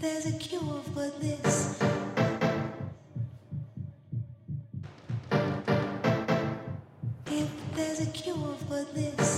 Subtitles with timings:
[0.00, 1.78] there's a cure for this,
[7.26, 9.37] if there's a cure for this,